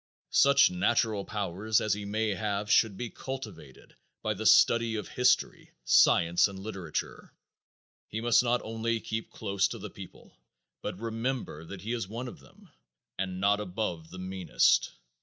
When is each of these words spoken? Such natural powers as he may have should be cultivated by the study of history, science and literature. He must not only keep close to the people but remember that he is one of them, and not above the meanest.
Such 0.33 0.71
natural 0.71 1.25
powers 1.25 1.79
as 1.79 1.93
he 1.93 2.05
may 2.05 2.29
have 2.29 2.71
should 2.71 2.97
be 2.97 3.11
cultivated 3.11 3.95
by 4.23 4.33
the 4.33 4.47
study 4.47 4.95
of 4.95 5.09
history, 5.09 5.73
science 5.83 6.47
and 6.47 6.57
literature. 6.57 7.35
He 8.07 8.19
must 8.19 8.41
not 8.41 8.63
only 8.63 8.99
keep 8.99 9.29
close 9.29 9.67
to 9.67 9.77
the 9.77 9.91
people 9.91 10.35
but 10.81 10.97
remember 10.97 11.65
that 11.65 11.81
he 11.81 11.93
is 11.93 12.07
one 12.07 12.27
of 12.27 12.39
them, 12.39 12.71
and 13.19 13.39
not 13.39 13.59
above 13.59 14.09
the 14.09 14.17
meanest. 14.17 14.91